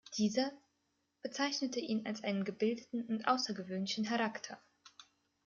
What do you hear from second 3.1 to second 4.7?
außergewöhnlichen Charakter“.